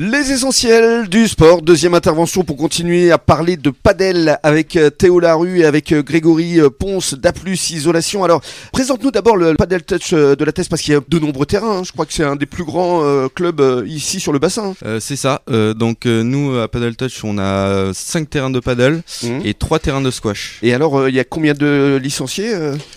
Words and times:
Les 0.00 0.30
essentiels 0.30 1.08
du 1.08 1.26
sport, 1.26 1.60
deuxième 1.60 1.92
intervention 1.92 2.44
pour 2.44 2.56
continuer 2.56 3.10
à 3.10 3.18
parler 3.18 3.56
de 3.56 3.70
padel 3.70 4.38
avec 4.44 4.76
euh, 4.76 4.90
Théo 4.90 5.18
Larue 5.18 5.58
et 5.58 5.64
avec 5.64 5.90
euh, 5.90 6.04
Grégory 6.04 6.60
euh, 6.60 6.70
Ponce 6.70 7.14
d'Aplus 7.14 7.70
Isolation. 7.70 8.22
Alors, 8.22 8.40
présente-nous 8.72 9.10
d'abord 9.10 9.36
le 9.36 9.54
padel 9.54 9.82
touch 9.82 10.12
de 10.14 10.44
la 10.44 10.52
thèse 10.52 10.68
parce 10.68 10.82
qu'il 10.82 10.94
y 10.94 10.96
a 10.96 11.00
de 11.06 11.18
nombreux 11.18 11.46
terrains. 11.46 11.78
hein. 11.78 11.82
Je 11.84 11.90
crois 11.90 12.06
que 12.06 12.12
c'est 12.12 12.22
un 12.22 12.36
des 12.36 12.46
plus 12.46 12.62
grands 12.62 13.02
clubs 13.34 13.60
ici 13.88 14.20
sur 14.20 14.32
le 14.32 14.38
bassin. 14.38 14.76
Euh, 14.86 15.00
c'est 15.00 15.16
ça. 15.16 15.42
Euh, 15.50 15.74
donc 15.74 16.04
nous 16.04 16.56
à 16.56 16.68
Paddle 16.68 16.94
Touch, 16.94 17.24
on 17.24 17.36
a 17.38 17.90
5 17.92 18.30
terrains 18.30 18.50
de 18.50 18.60
paddle 18.60 19.02
Mhm. 19.24 19.40
et 19.44 19.54
3 19.54 19.80
terrains 19.80 20.00
de 20.00 20.12
squash. 20.12 20.60
Et 20.62 20.72
alors, 20.74 20.96
euh, 20.96 21.08
il 21.10 21.16
y 21.16 21.20
a 21.20 21.24
combien 21.24 21.54
de 21.54 21.98
licenciés 22.00 22.52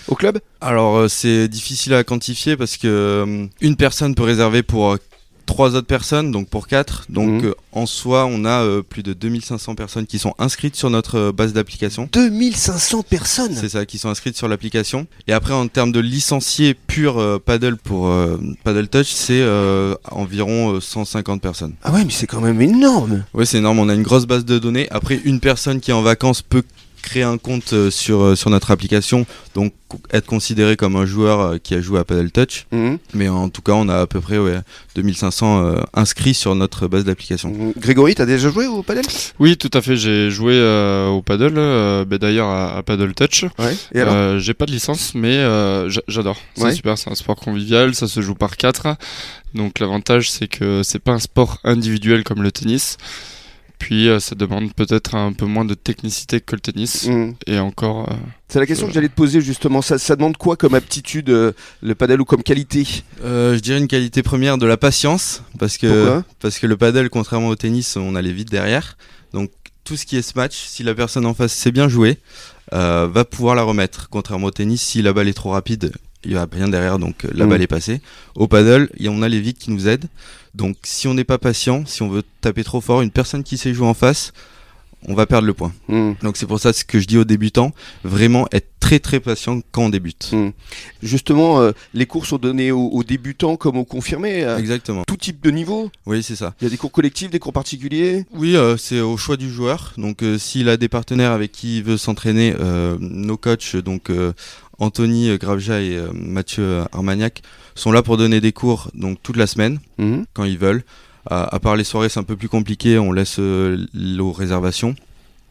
au 0.08 0.14
club? 0.14 0.38
Alors 0.64 1.10
c'est 1.10 1.48
difficile 1.48 1.96
à 1.96 2.04
quantifier 2.04 2.56
parce 2.58 2.78
que 2.78 3.48
une 3.60 3.76
personne 3.76 4.14
peut 4.14 4.22
réserver 4.22 4.62
pour 4.62 4.98
trois 5.52 5.76
autres 5.76 5.88
personnes, 5.88 6.32
donc 6.32 6.48
pour 6.48 6.68
4. 6.68 7.08
Donc 7.10 7.42
Mhm. 7.44 7.46
euh, 7.50 7.54
en 7.74 7.86
soi, 7.86 8.26
on 8.26 8.46
a 8.46 8.64
euh, 8.64 8.82
plus 8.82 9.04
de 9.04 9.12
2500 9.12 9.76
personnes 9.76 10.06
qui 10.06 10.18
sont 10.18 10.34
inscrites 10.40 10.78
sur 10.78 10.90
notre 10.90 11.18
euh, 11.18 11.32
base 11.34 11.52
d'application. 11.52 12.08
2500 12.14 13.04
personnes 13.04 13.54
C'est 13.56 13.68
ça, 13.70 13.86
qui 13.86 13.98
sont 13.98 14.08
inscrites 14.10 14.38
sur 14.38 14.48
l'application. 14.48 15.08
Et 15.28 15.34
après, 15.34 15.54
en 15.54 15.68
termes 15.68 15.92
de 15.92 16.00
licenciés 16.00 16.74
purs 16.74 17.20
euh, 17.20 17.38
paddle 17.38 17.76
pour 17.76 18.10
Paddle 18.64 18.88
Touch, 18.88 19.08
c'est 19.12 19.44
environ 20.10 20.76
euh, 20.76 20.80
150 20.80 21.42
personnes. 21.42 21.74
Ah 21.84 21.92
ouais, 21.92 22.06
mais 22.06 22.12
c'est 22.12 22.28
quand 22.28 22.42
même 22.42 22.62
énorme 22.62 23.24
Oui, 23.34 23.46
c'est 23.46 23.58
énorme. 23.58 23.80
On 23.80 23.90
a 23.90 23.94
une 23.94 24.04
grosse 24.04 24.26
base 24.26 24.46
de 24.46 24.58
données. 24.58 24.88
Après, 24.92 25.20
une 25.26 25.40
personne 25.42 25.80
qui 25.82 25.92
est 25.92 25.94
en 25.94 26.02
vacances 26.02 26.42
peut 26.42 26.64
créer 27.02 27.24
un 27.24 27.38
compte 27.38 27.74
euh, 27.74 27.90
sur, 27.92 28.22
euh, 28.22 28.36
sur 28.36 28.50
notre 28.50 28.72
application, 28.72 29.26
donc 29.56 29.74
être 30.14 30.26
considéré 30.26 30.78
comme 30.78 30.96
un 30.96 31.06
joueur 31.06 31.40
euh, 31.42 31.58
qui 31.58 31.74
a 31.74 31.82
joué 31.82 32.00
à 32.00 32.04
Paddle 32.06 32.32
Touch. 32.32 32.66
Mhm. 32.72 32.98
Mais 33.14 33.28
en 33.28 33.50
tout 33.50 33.62
cas, 33.62 33.74
on 33.74 33.90
a 33.90 34.00
à 34.00 34.08
peu 34.08 34.22
près 34.22 34.38
ouais, 34.38 34.60
2500 34.96 35.66
euh, 35.66 35.82
inscrits 35.94 36.34
sur 36.34 36.56
notre 36.56 36.88
base 36.88 37.04
d'application. 37.04 37.50
Mhm. 37.50 37.74
Grégory, 37.78 38.16
t'as 38.16 38.26
déjà 38.26 38.50
joué 38.50 38.68
au 38.68 38.84
padel 38.84 39.04
Oui, 39.40 39.58
tout 39.58 39.72
à 39.74 39.82
fait. 39.82 39.96
J'ai 39.98 40.30
joué 40.32 40.54
euh, 40.56 41.08
au 41.08 41.22
paddle, 41.22 41.54
euh, 41.58 42.06
ben 42.06 42.18
d'ailleurs 42.18 42.48
à, 42.48 42.78
à 42.78 42.84
Paddle 42.84 43.14
Touch. 43.14 43.46
Ouais. 43.60 43.76
Euh, 43.96 44.40
j'ai 44.40 44.54
pas 44.54 44.66
de 44.66 44.72
licence, 44.72 45.14
mais 45.16 45.38
euh, 45.38 45.90
j'a- 45.90 46.02
j'adore. 46.08 46.38
C'est 46.56 46.64
Ouais. 46.64 46.74
super. 46.74 46.98
C'est 46.98 47.10
un 47.12 47.16
sport 47.16 47.36
convivial. 47.36 47.94
Ça 47.96 48.08
se 48.08 48.22
joue 48.22 48.36
par 48.36 48.56
quatre. 48.58 48.96
Donc 49.54 49.80
l'avantage, 49.80 50.32
c'est 50.32 50.48
que 50.48 50.82
c'est 50.84 51.00
pas 51.00 51.12
un 51.12 51.20
sport 51.20 51.58
individuel 51.66 52.24
comme 52.24 52.42
le 52.42 52.52
tennis. 52.54 52.98
Puis 53.82 54.08
euh, 54.08 54.20
ça 54.20 54.36
demande 54.36 54.72
peut-être 54.76 55.16
un 55.16 55.34
peu 55.34 55.48
moins 55.48 55.66
de 55.66 55.74
technicité 55.74 56.40
que 56.40 56.54
le 56.56 56.62
tennis. 56.62 57.08
Mhm. 57.08 57.34
Et 57.48 57.58
encore, 57.58 58.08
euh, 58.12 58.16
C'est 58.48 58.60
la 58.60 58.68
question 58.68 58.86
que 58.86 58.94
j'allais 58.94 59.10
te 59.10 59.16
poser 59.16 59.42
justement. 59.42 59.82
Ça, 59.82 59.98
ça 59.98 60.16
demande 60.16 60.38
quoi 60.38 60.56
comme 60.56 60.76
aptitude 60.76 61.32
euh, 61.32 61.52
le 61.82 61.96
padel 61.96 62.22
ou 62.22 62.26
comme 62.26 62.44
qualité 62.44 62.86
Euh, 63.24 63.56
je 63.56 63.60
dirais 63.60 63.80
une 63.80 63.88
qualité 63.88 64.22
première 64.22 64.60
de 64.60 64.68
la 64.68 64.78
patience, 64.78 65.42
parce 65.58 65.80
que, 65.80 65.88
Pourquoi 65.88 66.24
parce 66.40 66.60
que 66.60 66.68
le 66.68 66.78
paddle, 66.78 67.10
contrairement 67.10 67.48
au 67.48 67.56
tennis, 67.56 67.98
on 67.98 68.16
allait 68.16 68.32
vite 68.32 68.52
derrière. 68.52 68.98
Donc 69.34 69.50
tout 69.84 69.98
ce 69.98 70.06
qui 70.06 70.16
est 70.16 70.22
smash, 70.22 70.54
si 70.54 70.84
la 70.84 70.94
personne 70.94 71.26
en 71.26 71.34
face 71.34 71.52
sait 71.52 71.72
bien 71.72 71.90
jouer, 71.90 72.20
euh, 72.74 73.10
va 73.12 73.26
pouvoir 73.26 73.56
la 73.56 73.64
remettre. 73.64 74.10
Contrairement 74.12 74.48
au 74.48 74.52
tennis, 74.52 74.84
si 74.84 75.02
la 75.02 75.12
balle 75.12 75.28
est 75.28 75.34
trop 75.34 75.50
rapide, 75.50 75.92
il 76.24 76.34
va 76.36 76.48
rien 76.52 76.68
derrière, 76.68 77.00
donc 77.00 77.26
euh, 77.26 77.30
la 77.34 77.46
Mm. 77.46 77.50
balle 77.50 77.62
est 77.62 77.68
passée. 77.68 78.02
Au 78.36 78.48
paddle, 78.48 78.90
on 79.08 79.22
a 79.22 79.30
les 79.30 79.40
vides 79.40 79.58
qui 79.58 79.72
nous 79.72 79.88
aident. 79.88 80.06
Donc 80.56 80.78
si 80.84 81.08
on 81.08 81.14
n'est 81.14 81.24
pas 81.24 81.38
patient, 81.38 81.84
si 81.86 82.02
on 82.02 82.10
veut 82.10 82.24
taper 82.42 82.64
trop 82.64 82.82
fort, 82.82 83.02
une 83.02 83.12
personne 83.12 83.44
qui 83.44 83.58
sait 83.58 83.74
jouer 83.74 83.88
en 83.88 83.94
face, 83.94 84.34
on 85.08 85.16
va 85.16 85.26
perdre 85.26 85.48
le 85.48 85.54
point. 85.56 85.74
Mhm. 85.88 86.16
Donc 86.22 86.38
c'est 86.38 86.46
pour 86.46 86.60
ça 86.60 86.74
ce 86.74 86.84
que 86.86 87.00
je 87.00 87.08
dis 87.08 87.18
aux 87.18 87.24
débutants, 87.24 87.72
vraiment 88.04 88.48
être 88.52 88.68
très 88.80 89.00
très 89.00 89.20
patient 89.20 89.62
quand 89.72 89.86
on 89.86 89.90
débute. 89.90 90.30
Mhm. 90.34 90.52
Justement, 91.02 91.62
euh, 91.62 91.72
les 91.94 92.06
cours 92.06 92.26
sont 92.26 92.38
donnés 92.38 92.72
aux, 92.72 92.88
aux 92.90 93.04
débutants 93.04 93.56
comme 93.56 93.78
aux 93.78 93.86
confirmés, 93.86 94.44
à 94.44 94.60
Exactement. 94.60 95.04
tout 95.06 95.18
type 95.18 95.42
de 95.42 95.50
niveau. 95.50 95.90
Oui, 96.06 96.22
c'est 96.22 96.36
ça. 96.36 96.54
Il 96.62 96.66
y 96.66 96.68
a 96.68 96.70
des 96.70 96.78
cours 96.78 96.92
collectifs, 96.92 97.32
des 97.32 97.40
cours 97.40 97.54
particuliers. 97.54 98.26
Oui, 98.34 98.56
euh, 98.56 98.78
c'est 98.78 99.00
au 99.00 99.18
choix 99.18 99.38
du 99.38 99.50
joueur. 99.50 99.94
Donc, 99.98 100.22
euh, 100.22 100.38
s'il 100.38 100.70
a 100.70 100.78
des 100.78 100.90
partenaires 100.90 101.32
avec 101.32 101.52
qui 101.52 101.78
il 101.78 101.84
veut 101.84 101.98
s'entraîner, 101.98 102.54
euh, 102.60 102.98
nos 103.00 103.38
coachs, 103.38 103.76
donc 103.78 104.10
euh, 104.10 104.34
Anthony 104.82 105.38
Gravja 105.38 105.80
et 105.82 105.96
euh, 105.96 106.10
Mathieu 106.14 106.82
Armagnac, 106.92 107.42
sont 107.76 107.92
là 107.92 108.02
pour 108.04 108.18
donner 108.18 108.42
des 108.42 108.52
cours 108.52 108.90
donc 108.94 109.20
toute 109.24 109.38
la 109.38 109.48
semaine 109.48 109.80
Mhm. 109.98 110.26
quand 110.34 110.44
ils 110.44 110.58
veulent. 110.58 110.84
À, 111.30 111.56
à 111.56 111.60
part 111.60 111.76
les 111.76 111.84
soirées, 111.84 112.10
c'est 112.10 112.20
un 112.20 112.24
peu 112.24 112.36
plus 112.36 112.50
compliqué. 112.50 112.98
On 112.98 113.12
laisse 113.12 113.38
euh, 113.40 113.86
aux 114.20 114.32
réservations, 114.32 114.96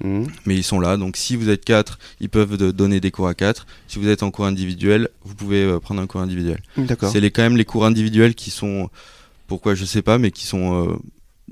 Mhm. 0.02 0.26
mais 0.46 0.56
ils 0.56 0.64
sont 0.64 0.80
là. 0.80 0.96
Donc, 0.96 1.16
si 1.16 1.36
vous 1.36 1.48
êtes 1.48 1.64
quatre, 1.64 1.98
ils 2.20 2.28
peuvent 2.28 2.56
de- 2.56 2.72
donner 2.72 2.98
des 3.00 3.10
cours 3.12 3.28
à 3.28 3.34
quatre. 3.34 3.66
Si 3.86 3.98
vous 4.00 4.08
êtes 4.08 4.22
en 4.24 4.30
cours 4.32 4.46
individuel, 4.46 5.08
vous 5.24 5.34
pouvez 5.36 5.62
euh, 5.62 5.78
prendre 5.78 6.02
un 6.02 6.06
cours 6.08 6.20
individuel. 6.22 6.60
C'est 7.12 7.20
les, 7.20 7.30
quand 7.30 7.42
même 7.42 7.56
les 7.56 7.64
cours 7.64 7.84
individuels 7.86 8.34
qui 8.34 8.50
sont, 8.50 8.90
pourquoi 9.46 9.74
je 9.76 9.84
sais 9.84 10.02
pas, 10.02 10.18
mais 10.18 10.30
qui 10.32 10.44
sont 10.46 10.88
euh, 10.88 10.96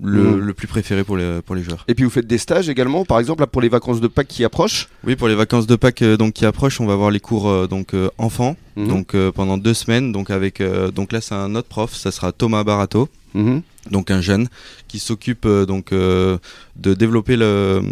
le, 0.03 0.23
Mhm. 0.23 0.39
le 0.39 0.55
plus 0.55 0.69
préféré 0.69 1.03
pour 1.03 1.17
les, 1.17 1.41
pour 1.45 1.57
les 1.57 1.63
joueurs. 1.63 1.85
Et 1.89 1.95
puis 1.95 2.05
vous 2.05 2.11
faites 2.11 2.27
des 2.27 2.39
stages 2.39 2.69
également, 2.69 3.05
par 3.05 3.19
exemple 3.19 3.41
là, 3.41 3.47
pour 3.49 3.61
les 3.61 3.69
vacances 3.69 4.01
de 4.01 4.07
Pâques 4.07 4.29
qui 4.29 4.45
approchent. 4.45 4.89
Oui, 5.05 5.17
pour 5.17 5.27
les 5.29 5.35
vacances 5.35 5.67
de 5.67 5.75
Pâques 5.77 6.03
euh, 6.03 6.17
donc 6.17 6.35
qui 6.35 6.47
approchent, 6.47 6.81
on 6.81 6.87
va 6.87 6.95
voir 6.95 7.11
les 7.11 7.21
cours 7.21 7.49
euh, 7.49 7.67
donc 7.67 7.95
euh, 7.95 8.09
enfants, 8.19 8.57
Mhm. 8.77 8.89
donc 8.89 9.17
pendant 9.35 9.59
deux 9.59 9.75
semaines. 9.75 10.13
Donc 10.13 10.31
avec 10.31 10.63
donc 10.95 11.11
là 11.13 11.21
c'est 11.21 11.35
un 11.35 11.55
autre 11.57 11.69
prof, 11.69 11.95
ça 11.95 12.13
sera 12.13 12.31
Thomas 12.31 12.63
Barato, 12.63 13.09
Mhm. 13.35 13.63
donc 13.91 14.11
un 14.13 14.21
jeune 14.21 14.49
qui 14.87 15.01
s'occupe 15.01 15.47
donc 15.67 15.91
de 15.93 16.39
développer 16.95 17.37
le 17.37 17.83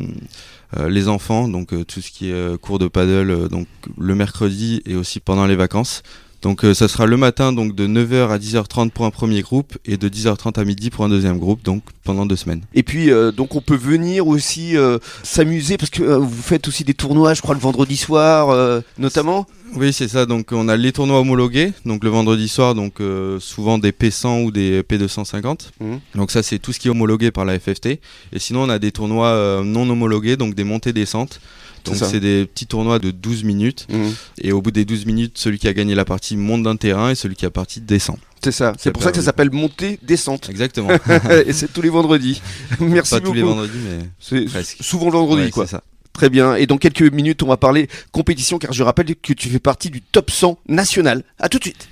les 0.89 1.09
enfants, 1.09 1.49
donc 1.49 1.69
tout 1.87 2.00
ce 2.00 2.11
qui 2.11 2.31
est 2.31 2.61
cours 2.61 2.78
de 2.78 2.87
paddle, 2.89 3.49
donc 3.49 3.66
le 3.99 4.15
mercredi 4.15 4.83
et 4.87 4.95
aussi 4.95 5.21
pendant 5.21 5.47
les 5.47 5.56
vacances. 5.56 6.03
Donc 6.47 6.62
euh, 6.62 6.75
ça 6.75 6.87
sera 6.87 7.07
le 7.07 7.17
matin 7.17 7.53
donc 7.53 7.75
de 7.75 7.89
9h 7.89 8.29
à 8.29 8.39
10h30 8.39 8.91
pour 8.91 9.05
un 9.05 9.11
premier 9.11 9.43
groupe 9.43 9.77
et 9.84 9.97
de 9.97 10.09
10h30 10.09 10.61
à 10.61 10.65
midi 10.65 10.91
pour 10.91 11.05
un 11.05 11.09
deuxième 11.09 11.39
groupe, 11.39 11.65
donc 11.65 11.83
pendant 12.05 12.25
deux 12.25 12.37
semaines. 12.37 12.61
Et 12.73 12.84
puis 12.84 13.11
euh, 13.11 13.33
donc 13.33 13.57
on 13.57 13.61
peut 13.61 13.75
venir 13.75 14.29
aussi 14.29 14.77
euh, 14.77 14.99
s'amuser 15.25 15.77
parce 15.77 15.91
que 15.91 16.05
vous 16.05 16.43
faites 16.43 16.69
aussi 16.69 16.84
des 16.84 16.95
tournois, 16.95 17.34
je 17.34 17.43
crois 17.43 17.57
le 17.57 17.61
vendredi 17.61 17.97
soir 17.97 18.57
notamment. 18.97 19.49
Oui, 19.75 19.93
c'est 19.93 20.07
ça. 20.07 20.27
Donc, 20.27 20.53
on 20.53 20.69
a 20.69 20.77
les 20.77 20.93
tournois 20.93 21.19
homologués. 21.19 21.73
Donc, 21.84 22.05
le 22.05 22.11
vendredi 22.11 22.49
soir, 22.49 22.77
donc 22.77 23.01
souvent 23.41 23.78
des 23.78 23.91
P100 23.91 24.45
ou 24.45 24.53
des 24.53 24.83
P250. 24.83 25.71
Mhm. 25.81 25.99
Donc, 26.15 26.31
ça, 26.31 26.45
c'est 26.45 26.61
tout 26.61 26.73
ce 26.73 26.78
qui 26.78 26.87
est 26.87 26.91
homologué 26.93 27.33
par 27.33 27.45
la 27.45 27.59
FFT. 27.59 27.87
Et 28.33 28.39
sinon, 28.39 28.63
on 28.63 28.69
a 28.69 28.78
des 28.78 28.93
tournois 28.93 29.61
non 29.65 29.91
homologués, 29.91 30.37
donc 30.37 30.55
des 30.55 30.63
montées-descentes. 30.63 31.41
C'est 31.41 31.41
Donc, 31.86 31.97
c'est 31.97 32.20
des 32.20 32.47
petits 32.47 32.66
tournois 32.66 32.98
de 32.98 33.10
12 33.10 33.44
minutes. 33.44 33.86
Mhm. 33.91 34.14
Et 34.42 34.52
au 34.52 34.60
bout 34.62 34.70
des 34.70 34.84
12 34.84 35.06
minutes, 35.06 35.38
celui 35.38 35.58
qui 35.58 35.69
a 35.69 35.72
gagné 35.72 35.94
la 35.94 36.04
partie 36.04 36.36
monte 36.36 36.62
d'un 36.62 36.76
terrain 36.76 37.10
et 37.10 37.14
celui 37.14 37.36
qui 37.36 37.47
a 37.47 37.50
parti 37.50 37.80
descend. 37.80 38.16
C'est 38.42 38.52
ça. 38.52 38.72
C'est 38.78 38.92
pour 38.92 39.02
ça 39.02 39.10
que 39.10 39.16
ça 39.16 39.22
s'appelle 39.24 39.50
montée 39.50 39.98
descente. 40.02 40.48
Exactement. 40.50 40.91
Et 41.47 41.52
c'est 41.52 41.72
tous 41.72 41.82
les 41.82 41.88
vendredis. 41.88 42.41
Merci 42.78 43.10
Pas 43.10 43.16
beaucoup. 43.20 43.30
tous 43.30 43.34
les 43.36 43.42
vendredis, 43.42 43.78
mais 43.88 44.06
C'est 44.20 44.82
souvent 44.82 45.06
le 45.06 45.12
vendredi 45.19 45.42
Ouais, 45.44 45.50
quoi. 45.50 45.66
ça. 45.66 45.82
Très 46.12 46.30
bien. 46.30 46.54
Et 46.54 46.66
dans 46.66 46.78
quelques 46.78 47.02
minutes, 47.12 47.42
on 47.42 47.48
va 47.48 47.56
parler 47.56 47.88
compétition 48.12 48.58
car 48.58 48.72
je 48.72 48.82
rappelle 48.82 49.14
que 49.16 49.32
tu 49.32 49.48
fais 49.48 49.58
partie 49.58 49.91
du 49.91 50.00
top 50.00 50.30
100 50.30 50.58
national. 50.68 51.24
À 51.38 51.48
tout 51.48 51.58
de 51.58 51.64
suite. 51.64 51.88